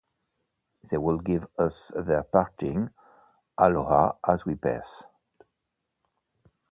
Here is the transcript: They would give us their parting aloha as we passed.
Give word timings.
They 0.89 0.97
would 0.97 1.23
give 1.25 1.45
us 1.59 1.91
their 1.95 2.23
parting 2.23 2.89
aloha 3.59 4.13
as 4.27 4.45
we 4.47 4.55
passed. 4.55 5.05